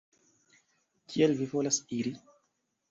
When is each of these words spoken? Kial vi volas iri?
Kial 1.13 1.37
vi 1.43 1.51
volas 1.53 1.81
iri? 2.01 2.17